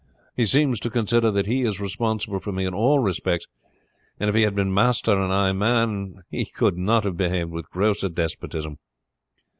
He 0.35 0.47
seems 0.47 0.79
to 0.79 0.89
consider 0.89 1.29
that 1.29 1.45
he 1.45 1.61
is 1.61 1.79
responsible 1.79 2.39
for 2.39 2.51
me 2.51 2.65
in 2.65 2.73
all 2.73 2.97
respects, 2.97 3.45
and 4.19 4.29
if 4.31 4.35
he 4.35 4.41
had 4.41 4.55
been 4.55 4.73
master 4.73 5.11
and 5.11 5.31
I 5.31 5.51
man 5.51 6.23
he 6.31 6.45
could 6.47 6.75
not 6.75 7.03
have 7.03 7.17
behaved 7.17 7.51
with 7.51 7.69
grosser 7.69 8.09
despotism." 8.09 8.79